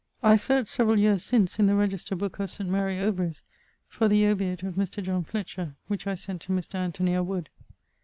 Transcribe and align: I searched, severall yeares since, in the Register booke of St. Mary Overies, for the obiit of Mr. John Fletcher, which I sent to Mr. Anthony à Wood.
I 0.23 0.35
searched, 0.35 0.71
severall 0.71 0.97
yeares 0.99 1.21
since, 1.21 1.59
in 1.59 1.67
the 1.67 1.75
Register 1.75 2.15
booke 2.15 2.39
of 2.39 2.49
St. 2.49 2.67
Mary 2.67 2.95
Overies, 2.99 3.43
for 3.87 4.07
the 4.07 4.23
obiit 4.23 4.63
of 4.63 4.73
Mr. 4.73 5.03
John 5.03 5.23
Fletcher, 5.23 5.75
which 5.85 6.07
I 6.07 6.15
sent 6.15 6.41
to 6.41 6.51
Mr. 6.53 6.73
Anthony 6.73 7.11
à 7.11 7.23
Wood. 7.23 7.49